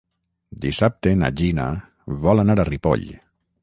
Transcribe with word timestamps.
Dissabte 0.63 1.13
na 1.19 1.31
Gina 1.43 1.69
vol 2.27 2.47
anar 2.47 2.61
a 2.61 2.71
Ripoll. 2.75 3.11